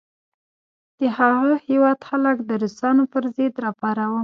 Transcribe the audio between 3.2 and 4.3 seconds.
ضد را پاروم.